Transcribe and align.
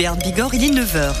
Berne 0.00 0.18
Bigorre, 0.18 0.54
il 0.54 0.64
est 0.64 0.70
9h. 0.70 1.12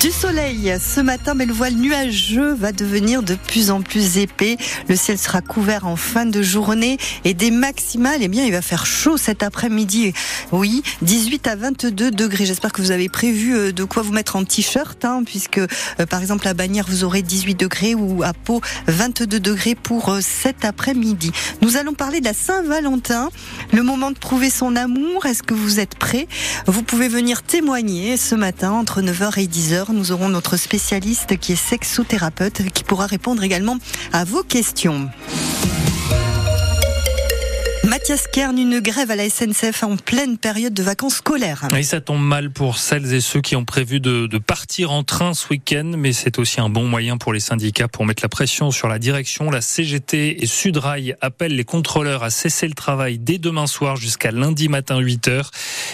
Du 0.00 0.10
soleil 0.12 0.74
ce 0.80 1.02
matin, 1.02 1.34
mais 1.34 1.44
le 1.44 1.52
voile 1.52 1.74
nuageux 1.74 2.54
va 2.54 2.72
devenir 2.72 3.22
de 3.22 3.34
plus 3.34 3.70
en 3.70 3.82
plus 3.82 4.16
épais. 4.16 4.56
Le 4.88 4.96
ciel 4.96 5.18
sera 5.18 5.42
couvert 5.42 5.86
en 5.86 5.96
fin 5.96 6.24
de 6.24 6.40
journée 6.40 6.96
et 7.26 7.34
des 7.34 7.50
maximales, 7.50 8.20
eh 8.22 8.28
bien, 8.28 8.46
il 8.46 8.52
va 8.52 8.62
faire 8.62 8.86
chaud 8.86 9.18
cet 9.18 9.42
après-midi. 9.42 10.14
Oui, 10.52 10.82
18 11.02 11.46
à 11.48 11.56
22 11.56 12.10
degrés. 12.12 12.46
J'espère 12.46 12.72
que 12.72 12.80
vous 12.80 12.92
avez 12.92 13.10
prévu 13.10 13.54
euh, 13.54 13.72
de 13.72 13.84
quoi 13.84 14.02
vous 14.02 14.14
mettre 14.14 14.36
en 14.36 14.44
t-shirt, 14.44 15.04
hein, 15.04 15.22
puisque, 15.26 15.58
euh, 15.58 15.66
par 16.08 16.22
exemple, 16.22 16.48
à 16.48 16.54
Bagnères, 16.54 16.86
vous 16.88 17.04
aurez 17.04 17.20
18 17.20 17.54
degrés 17.56 17.94
ou 17.94 18.22
à 18.22 18.32
Pau, 18.32 18.62
22 18.86 19.38
degrés 19.38 19.74
pour 19.74 20.08
euh, 20.08 20.20
cet 20.22 20.64
après-midi. 20.64 21.30
Nous 21.60 21.76
allons 21.76 21.92
parler 21.92 22.20
de 22.20 22.24
la 22.24 22.32
Saint-Valentin, 22.32 23.28
le 23.70 23.82
moment 23.82 24.10
de 24.10 24.18
prouver 24.18 24.48
son 24.48 24.76
amour. 24.76 25.26
Est-ce 25.26 25.42
que 25.42 25.52
vous 25.52 25.78
êtes 25.78 25.94
prêts? 25.94 26.26
Vous 26.66 26.82
pouvez 26.82 27.08
venir 27.08 27.42
témoigner 27.42 28.16
ce 28.16 28.34
matin 28.34 28.70
entre 28.70 29.02
9h 29.02 29.38
et 29.38 29.46
10h 29.46 29.89
nous 29.92 30.12
aurons 30.12 30.28
notre 30.28 30.56
spécialiste 30.56 31.38
qui 31.38 31.52
est 31.52 31.56
sexothérapeute 31.56 32.70
qui 32.72 32.84
pourra 32.84 33.06
répondre 33.06 33.42
également 33.42 33.78
à 34.12 34.24
vos 34.24 34.42
questions. 34.42 35.08
Mathias 37.90 38.28
Kern, 38.28 38.56
une 38.56 38.78
grève 38.78 39.10
à 39.10 39.16
la 39.16 39.28
SNCF 39.28 39.82
en 39.82 39.96
pleine 39.96 40.38
période 40.38 40.72
de 40.72 40.80
vacances 40.80 41.16
scolaires. 41.16 41.66
Et 41.76 41.82
ça 41.82 42.00
tombe 42.00 42.22
mal 42.22 42.52
pour 42.52 42.78
celles 42.78 43.12
et 43.12 43.20
ceux 43.20 43.40
qui 43.40 43.56
ont 43.56 43.64
prévu 43.64 43.98
de, 43.98 44.28
de 44.28 44.38
partir 44.38 44.92
en 44.92 45.02
train 45.02 45.34
ce 45.34 45.48
week-end, 45.48 45.94
mais 45.98 46.12
c'est 46.12 46.38
aussi 46.38 46.60
un 46.60 46.68
bon 46.68 46.86
moyen 46.86 47.18
pour 47.18 47.32
les 47.32 47.40
syndicats 47.40 47.88
pour 47.88 48.06
mettre 48.06 48.22
la 48.22 48.28
pression 48.28 48.70
sur 48.70 48.86
la 48.86 49.00
direction. 49.00 49.50
La 49.50 49.60
CGT 49.60 50.40
et 50.40 50.46
Sudrail 50.46 51.16
appellent 51.20 51.56
les 51.56 51.64
contrôleurs 51.64 52.22
à 52.22 52.30
cesser 52.30 52.68
le 52.68 52.74
travail 52.74 53.18
dès 53.18 53.38
demain 53.38 53.66
soir 53.66 53.96
jusqu'à 53.96 54.30
lundi 54.30 54.68
matin 54.68 55.00
8h. 55.00 55.48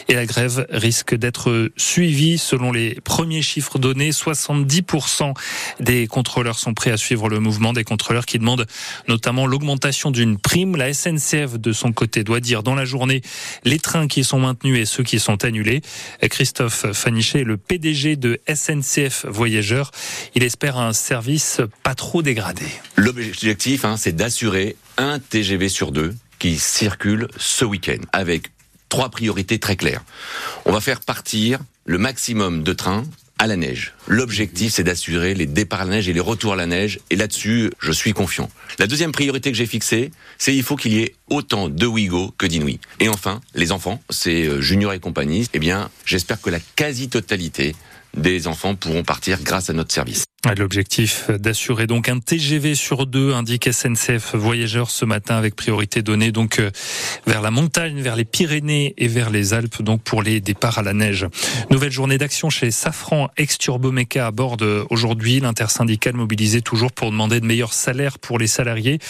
Et 0.08 0.14
la 0.14 0.26
grève 0.26 0.66
risque 0.68 1.14
d'être 1.14 1.70
suivie. 1.78 2.36
Selon 2.36 2.72
les 2.72 2.96
premiers 3.04 3.40
chiffres 3.40 3.78
donnés, 3.78 4.10
70% 4.10 5.32
des 5.80 6.06
contrôleurs 6.08 6.58
sont 6.58 6.74
prêts 6.74 6.90
à 6.90 6.98
suivre 6.98 7.30
le 7.30 7.40
mouvement. 7.40 7.72
Des 7.72 7.84
contrôleurs 7.84 8.26
qui 8.26 8.38
demandent 8.38 8.66
notamment 9.08 9.46
l'augmentation 9.46 10.10
d'une 10.10 10.36
prime. 10.36 10.76
La 10.76 10.92
SNCF 10.92 11.58
de 11.58 11.72
son 11.72 11.85
côté 11.92 12.24
doit 12.24 12.40
dire 12.40 12.62
dans 12.62 12.74
la 12.74 12.84
journée 12.84 13.22
les 13.64 13.78
trains 13.78 14.08
qui 14.08 14.24
sont 14.24 14.38
maintenus 14.38 14.78
et 14.78 14.84
ceux 14.84 15.04
qui 15.04 15.18
sont 15.18 15.44
annulés. 15.44 15.82
Christophe 16.22 16.92
Fanichet, 16.92 17.44
le 17.44 17.56
PDG 17.56 18.16
de 18.16 18.40
SNCF 18.52 19.26
Voyageurs, 19.26 19.90
il 20.34 20.42
espère 20.42 20.78
un 20.78 20.92
service 20.92 21.60
pas 21.82 21.94
trop 21.94 22.22
dégradé. 22.22 22.66
L'objectif, 22.96 23.84
hein, 23.84 23.96
c'est 23.96 24.14
d'assurer 24.14 24.76
un 24.96 25.18
TGV 25.18 25.68
sur 25.68 25.92
deux 25.92 26.14
qui 26.38 26.58
circule 26.58 27.28
ce 27.36 27.64
week-end 27.64 28.00
avec 28.12 28.50
trois 28.88 29.08
priorités 29.08 29.58
très 29.58 29.76
claires. 29.76 30.04
On 30.64 30.72
va 30.72 30.80
faire 30.80 31.00
partir 31.00 31.60
le 31.84 31.98
maximum 31.98 32.62
de 32.62 32.72
trains 32.72 33.04
à 33.38 33.46
la 33.46 33.56
neige. 33.56 33.92
L'objectif, 34.06 34.72
c'est 34.72 34.84
d'assurer 34.84 35.34
les 35.34 35.46
départs 35.46 35.82
à 35.82 35.84
la 35.84 35.90
neige 35.92 36.08
et 36.08 36.12
les 36.12 36.20
retours 36.20 36.54
à 36.54 36.56
la 36.56 36.66
neige. 36.66 37.00
Et 37.10 37.16
là-dessus, 37.16 37.70
je 37.80 37.92
suis 37.92 38.12
confiant. 38.12 38.48
La 38.78 38.86
deuxième 38.86 39.12
priorité 39.12 39.50
que 39.50 39.56
j'ai 39.56 39.66
fixée, 39.66 40.10
c'est 40.38 40.54
il 40.54 40.62
faut 40.62 40.76
qu'il 40.76 40.92
y 40.92 41.00
ait 41.00 41.14
autant 41.28 41.68
de 41.68 41.86
Ouigo 41.86 42.34
que 42.38 42.46
d'Inouï. 42.46 42.80
Et 43.00 43.08
enfin, 43.08 43.40
les 43.54 43.72
enfants, 43.72 44.00
c'est 44.10 44.46
euh, 44.46 44.60
Junior 44.60 44.92
et 44.92 45.00
compagnie. 45.00 45.48
Eh 45.52 45.58
bien, 45.58 45.90
j'espère 46.06 46.40
que 46.40 46.50
la 46.50 46.60
quasi-totalité 46.76 47.74
des 48.16 48.46
enfants 48.46 48.74
pourront 48.74 49.02
partir 49.02 49.42
grâce 49.42 49.68
à 49.68 49.72
notre 49.74 49.92
service. 49.92 50.24
L'objectif 50.56 51.28
d'assurer 51.30 51.88
donc 51.88 52.08
un 52.08 52.20
TGV 52.20 52.76
sur 52.76 53.06
deux, 53.06 53.32
indique 53.32 53.68
SNCF 53.72 54.36
Voyageurs 54.36 54.90
ce 54.90 55.04
matin 55.04 55.34
avec 55.36 55.56
priorité 55.56 56.02
donnée 56.02 56.30
donc 56.30 56.60
euh, 56.60 56.70
vers 57.26 57.42
la 57.42 57.50
montagne, 57.50 58.00
vers 58.00 58.14
les 58.14 58.24
Pyrénées 58.24 58.94
et 58.96 59.08
vers 59.08 59.30
les 59.30 59.54
Alpes 59.54 59.82
donc 59.82 60.02
pour 60.02 60.22
les 60.22 60.40
départs 60.40 60.78
à 60.78 60.82
la 60.82 60.92
neige. 60.92 61.26
Nouvelle 61.70 61.90
journée 61.90 62.16
d'action 62.16 62.48
chez 62.48 62.70
Safran 62.70 63.28
ex-Turbomeca 63.36 64.28
à 64.28 64.32
aujourd'hui. 64.88 65.40
L'intersyndicale 65.40 66.14
mobilisé 66.14 66.62
toujours 66.62 66.92
pour 66.92 67.10
demander 67.10 67.40
de 67.40 67.46
meilleurs 67.46 67.72
salaires 67.72 68.20
pour 68.20 68.38
les 68.38 68.46
salariés. 68.46 69.00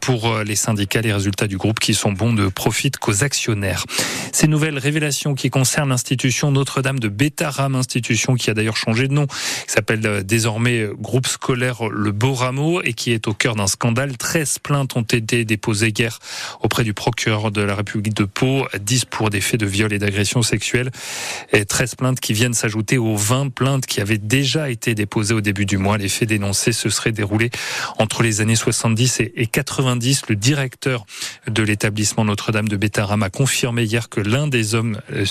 Pour 0.00 0.32
euh, 0.32 0.44
les 0.44 0.56
syndicats, 0.56 1.02
les 1.02 1.12
résultats 1.12 1.46
du 1.46 1.58
groupe 1.58 1.78
qui 1.78 1.92
sont 1.92 2.12
bons 2.12 2.32
ne 2.32 2.48
profitent 2.48 2.96
qu'aux 2.96 3.22
actionnaires. 3.22 3.84
Ces 4.32 4.46
nouvelles 4.46 4.78
révélations 4.78 5.34
qui 5.34 5.50
concernent 5.50 5.90
l'institution 5.90 6.29
Notre-Dame 6.50 6.98
de 6.98 7.08
Bétaram, 7.08 7.74
institution 7.74 8.34
qui 8.34 8.50
a 8.50 8.54
d'ailleurs 8.54 8.76
changé 8.76 9.08
de 9.08 9.12
nom, 9.12 9.26
qui 9.26 9.72
s'appelle 9.72 10.06
euh, 10.06 10.22
désormais 10.22 10.88
groupe 10.98 11.26
scolaire 11.26 11.88
Le 11.88 12.12
Beau 12.12 12.34
Rameau 12.34 12.82
et 12.82 12.92
qui 12.92 13.12
est 13.12 13.28
au 13.28 13.34
cœur 13.34 13.56
d'un 13.56 13.66
scandale. 13.66 14.16
13 14.16 14.58
plaintes 14.60 14.96
ont 14.96 15.02
été 15.02 15.44
déposées 15.44 15.92
hier 15.96 16.18
auprès 16.62 16.84
du 16.84 16.94
procureur 16.94 17.50
de 17.50 17.60
la 17.60 17.74
République 17.74 18.14
de 18.14 18.24
Pau, 18.24 18.66
10 18.78 19.04
pour 19.06 19.30
des 19.30 19.40
faits 19.40 19.60
de 19.60 19.66
viol 19.66 19.92
et 19.92 19.98
d'agression 19.98 20.42
sexuelle 20.42 20.90
et 21.52 21.64
13 21.64 21.94
plaintes 21.96 22.20
qui 22.20 22.32
viennent 22.32 22.54
s'ajouter 22.54 22.98
aux 22.98 23.16
20 23.16 23.50
plaintes 23.52 23.86
qui 23.86 24.00
avaient 24.00 24.18
déjà 24.18 24.70
été 24.70 24.94
déposées 24.94 25.34
au 25.34 25.40
début 25.40 25.66
du 25.66 25.78
mois. 25.78 25.98
Les 25.98 26.08
faits 26.08 26.28
dénoncés 26.28 26.72
se 26.72 26.88
seraient 26.90 27.12
déroulés 27.12 27.50
entre 27.98 28.22
les 28.22 28.40
années 28.40 28.56
70 28.56 29.20
et 29.20 29.46
90. 29.46 30.22
Le 30.28 30.36
directeur 30.36 31.04
de 31.46 31.62
l'établissement 31.62 32.24
Notre-Dame 32.24 32.68
de 32.68 32.76
Bétaram 32.76 33.22
a 33.22 33.30
confirmé 33.30 33.84
hier 33.84 34.08
que 34.08 34.20
l'un 34.20 34.46
des 34.46 34.74
hommes 34.74 35.00
euh, 35.12 35.24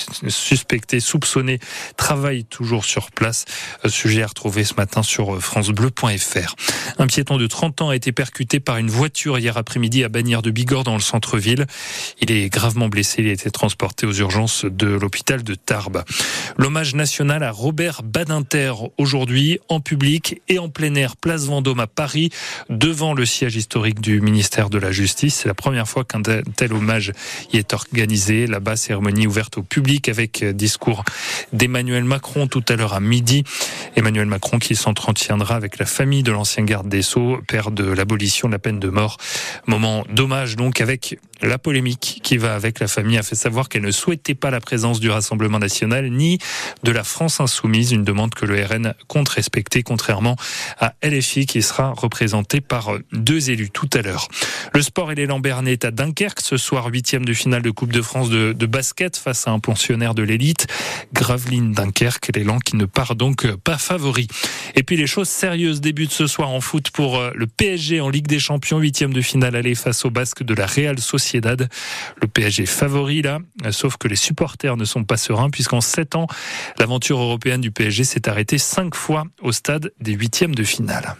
suspectés, 0.90 1.00
soupçonnés, 1.00 1.60
travaille 1.98 2.46
toujours 2.46 2.86
sur 2.86 3.12
place. 3.12 3.46
Sujet 3.88 4.24
à 4.24 4.28
retrouver 4.28 4.64
ce 4.64 4.74
matin 4.76 5.04
sur 5.04 5.42
francebleu.fr. 5.42 6.56
Un 6.98 7.08
piéton 7.08 7.38
de 7.38 7.48
30 7.48 7.82
ans 7.82 7.90
a 7.90 7.96
été 7.96 8.12
percuté 8.12 8.60
par 8.60 8.78
une 8.78 8.90
voiture 8.90 9.38
hier 9.38 9.58
après-midi 9.58 10.04
à 10.04 10.10
Bagnères 10.10 10.42
de 10.42 10.52
Bigorre 10.52 10.84
dans 10.84 10.96
le 10.96 11.02
centre-ville. 11.02 11.66
Il 12.22 12.32
est 12.32 12.50
gravement 12.50 12.90
blessé. 12.90 13.22
Il 13.22 13.28
a 13.28 13.32
été 13.32 13.52
transporté 13.52 14.06
aux 14.06 14.14
urgences 14.14 14.66
de 14.66 14.88
l'hôpital 14.88 15.44
de 15.44 15.56
Tarbes. 15.56 16.04
L'hommage 16.58 16.96
national 16.96 17.44
à 17.44 17.52
Robert 17.52 18.02
Badinter 18.04 18.74
aujourd'hui 18.98 19.60
en 19.70 19.80
public 19.80 20.42
et 20.48 20.60
en 20.60 20.70
plein 20.70 20.96
air, 20.96 21.16
place 21.16 21.46
Vendôme 21.46 21.80
à 21.80 21.88
Paris, 21.88 22.32
devant 22.70 23.14
le 23.14 23.26
siège 23.26 23.56
historique 23.56 24.02
du 24.02 24.22
ministère 24.22 24.70
de 24.70 24.78
la 24.78 24.92
Justice. 24.92 25.36
C'est 25.36 25.48
la 25.48 25.54
première 25.54 25.88
fois 25.88 26.04
qu'un 26.04 26.22
tel 26.22 26.74
hommage 26.74 27.12
y 27.54 27.58
est 27.58 27.74
organisé. 27.74 28.48
Là-bas, 28.48 28.76
cérémonie 28.76 29.28
ouverte 29.28 29.58
au 29.58 29.64
public 29.64 30.10
avec 30.10 30.44
discours 30.44 30.79
d'Emmanuel 31.54 32.04
Macron 32.04 32.48
tout 32.48 32.64
à 32.68 32.76
l'heure 32.76 32.94
à 32.94 33.00
midi. 33.00 33.44
Emmanuel 33.96 34.26
Macron 34.26 34.60
qui 34.60 34.76
s'entretiendra 34.76 35.20
tiendra 35.20 35.56
avec 35.56 35.78
la 35.78 35.86
famille 35.86 36.24
de 36.24 36.32
l'ancien 36.32 36.64
garde 36.64 36.88
des 36.88 37.02
Sceaux, 37.02 37.40
père 37.48 37.72
de 37.72 37.84
l'abolition 37.84 38.48
de 38.48 38.54
la 38.54 38.60
peine 38.60 38.80
de 38.80 38.90
mort. 38.90 39.18
Moment 39.68 40.06
dommage 40.10 40.56
donc 40.56 40.82
avec 40.82 41.20
la 41.42 41.58
polémique 41.58 42.20
qui 42.24 42.38
va 42.38 42.56
avec 42.56 42.80
la 42.80 42.88
famille 42.88 43.18
a 43.18 43.24
fait 43.24 43.36
savoir 43.36 43.70
qu'elle 43.70 43.84
ne 43.84 43.92
souhaitait 43.92 44.36
pas 44.36 44.50
la 44.50 44.60
présence 44.60 45.00
du 45.00 45.10
Rassemblement 45.10 45.60
national 45.60 46.10
ni 46.10 46.38
de 46.84 46.92
la 46.92 47.04
France 47.04 47.40
insoumise, 47.40 47.92
une 47.92 48.04
demande 48.04 48.34
que 48.34 48.46
le 48.46 48.64
RN 48.64 48.94
compte 49.08 49.30
respecter 49.30 49.84
contrairement 49.84 50.36
à 50.80 50.94
LFI 51.04 51.46
qui 51.46 51.62
sera 51.62 51.94
représenté 51.96 52.62
par 52.62 52.92
deux 53.14 53.50
élus 53.50 53.70
tout 53.70 53.90
à 53.94 54.02
l'heure. 54.02 54.28
Le 54.74 54.82
sport 54.82 55.12
et 55.12 55.16
l'élan 55.16 55.40
Bernet 55.40 55.74
est 55.74 55.86
à 55.86 55.92
Dunkerque 55.92 56.42
ce 56.42 56.58
soir, 56.58 56.88
huitième 56.88 57.26
de 57.26 57.34
finale 57.34 57.62
de 57.62 57.72
Coupe 57.72 57.94
de 57.94 58.02
France 58.02 58.30
de, 58.30 58.54
de 58.54 58.66
basket 58.66 59.18
face 59.18 59.48
à 59.48 59.52
un 59.52 59.60
pensionnaire 59.60 60.14
de 60.14 60.24
l'élite. 60.24 60.68
Graveline 61.13 61.74
Dunkerque, 61.74 62.31
l'élan 62.35 62.59
qui 62.59 62.75
ne 62.75 62.85
part 62.85 63.16
donc 63.16 63.47
pas 63.56 63.78
favori. 63.78 64.28
Et 64.75 64.84
puis 64.84 64.97
les 64.97 65.07
choses 65.07 65.30
sérieuses 65.30 65.81
débutent 65.81 66.12
ce 66.12 66.28
soir 66.28 66.50
en 66.50 66.62
foot 66.62 66.91
pour 66.91 67.18
euh, 67.18 67.31
le 67.35 67.47
PSG 67.47 68.02
en 68.02 68.09
Ligue 68.09 68.28
des 68.28 68.40
Champions, 68.40 68.80
huitième 68.80 69.13
de 69.13 69.22
finale 69.22 69.56
aller 69.56 69.75
face 69.75 70.06
au 70.06 70.09
Basque 70.09 70.44
de 70.44 70.53
la 70.53 70.66
Real 70.66 71.00
Sociedad. 71.00 71.69
Le 72.22 72.28
PSG 72.28 72.66
favori 72.66 73.22
là, 73.22 73.40
sauf 73.72 73.97
que 73.97 74.07
les 74.07 74.16
supporters 74.16 74.78
ne 74.78 74.85
sont 74.85 75.03
pas 75.03 75.18
sereins 75.18 75.50
puisqu'en 75.50 75.81
sept 75.81 76.16
ans, 76.16 76.28
l'aventure 76.78 77.19
européenne 77.19 77.62
du 77.62 77.72
PSG 77.72 78.03
s'est 78.03 78.30
arrêtée 78.30 78.57
cinq 78.57 78.96
fois 78.96 79.25
au 79.41 79.51
stade 79.51 79.91
des 80.00 80.13
huitièmes 80.13 80.56
de 80.56 80.63
finale. 80.63 81.16